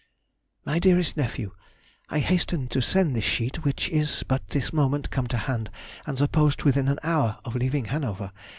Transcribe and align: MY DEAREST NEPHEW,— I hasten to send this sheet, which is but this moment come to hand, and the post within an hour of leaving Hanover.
MY 0.65 0.79
DEAREST 0.79 1.15
NEPHEW,— 1.15 1.51
I 2.09 2.17
hasten 2.21 2.67
to 2.69 2.81
send 2.81 3.15
this 3.15 3.23
sheet, 3.23 3.63
which 3.63 3.87
is 3.89 4.23
but 4.27 4.47
this 4.47 4.73
moment 4.73 5.11
come 5.11 5.27
to 5.27 5.37
hand, 5.37 5.69
and 6.07 6.17
the 6.17 6.27
post 6.27 6.65
within 6.65 6.87
an 6.87 6.97
hour 7.03 7.37
of 7.45 7.53
leaving 7.55 7.85
Hanover. 7.85 8.31